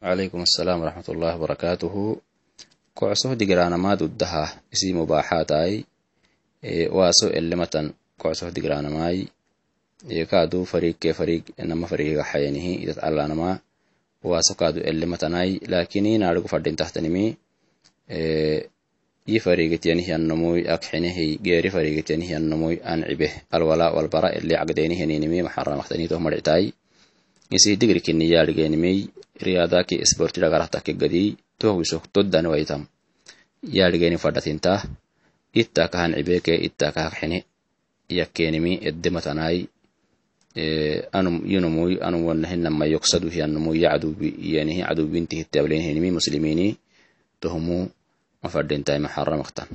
[0.00, 2.16] calaykum assalaam waraxmat ullahi barakaatuhu
[2.96, 5.84] kocsoh digranamaad uddaha isi mubaaxaataai
[6.88, 9.28] waaso elematan kocsoh digranamai
[10.32, 13.60] kaadu fariikke fariig nama fariiga xayanihi idat allanama
[14.24, 17.24] waaso kaadu elematanai laakini naadhigu fadhintahtanimi
[19.28, 26.72] yi fariigetiyanihyannomuy akxinehiy geeri fariigetiyanihyannomuy ancibeh alwala walbara eli cagdeeniheninimi maxaramahtaniitoh marictai
[27.56, 32.86] isi digrikiniyaadhigenimiy digri kiniyaaligeenimey riyaadaki sporti dhagarahtakke gadi tohwisok toddan waitam
[33.62, 34.84] yaaligeni fadhatintah
[35.54, 37.44] ittaka hancibeke ittaka hakxine
[38.08, 39.68] yakkenimi edematanai
[41.12, 45.44] anum yinomoy anum wanahinama yoksadu hiyannomoy yacdubi iyanihi cadubinti
[46.10, 46.76] muslimini
[47.40, 47.88] tohumu
[48.42, 49.68] mafadintai maxaramaktan